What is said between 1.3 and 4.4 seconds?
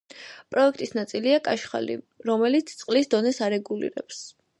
კაშხალი, რომელიც წყლის დონეს არეგულირებს.